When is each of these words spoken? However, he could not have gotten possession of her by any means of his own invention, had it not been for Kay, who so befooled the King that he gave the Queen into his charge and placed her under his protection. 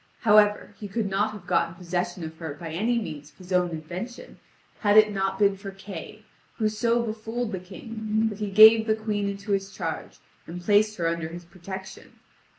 However, 0.21 0.73
he 0.79 0.87
could 0.87 1.07
not 1.07 1.29
have 1.31 1.45
gotten 1.45 1.75
possession 1.75 2.23
of 2.23 2.35
her 2.39 2.55
by 2.55 2.71
any 2.71 2.97
means 2.97 3.29
of 3.29 3.37
his 3.37 3.53
own 3.53 3.69
invention, 3.69 4.39
had 4.79 4.97
it 4.97 5.11
not 5.13 5.37
been 5.37 5.55
for 5.55 5.69
Kay, 5.69 6.23
who 6.57 6.69
so 6.69 7.03
befooled 7.03 7.51
the 7.51 7.59
King 7.59 8.27
that 8.29 8.39
he 8.39 8.49
gave 8.49 8.87
the 8.87 8.95
Queen 8.95 9.29
into 9.29 9.51
his 9.51 9.71
charge 9.71 10.17
and 10.47 10.59
placed 10.59 10.97
her 10.97 11.07
under 11.07 11.27
his 11.27 11.45
protection. 11.45 12.13